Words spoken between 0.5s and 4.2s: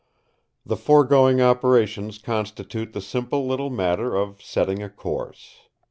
The foregoing operations constitute the simple little matter